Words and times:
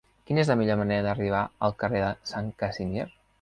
Quina 0.29 0.41
és 0.43 0.47
la 0.51 0.55
millor 0.61 0.79
manera 0.79 1.03
d'arribar 1.07 1.41
al 1.69 1.77
carrer 1.85 2.01
de 2.07 2.11
Sant 2.33 2.51
Casimir? 2.65 3.07